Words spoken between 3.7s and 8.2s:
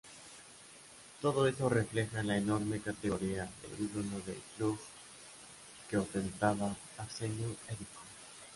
ídolo del club que ostentaba Arsenio Erico.